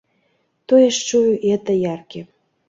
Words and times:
Тое 0.67 0.87
ж 0.97 1.03
чую 1.11 1.33
і 1.51 1.53
ад 1.59 1.63
даяркі. 1.69 2.25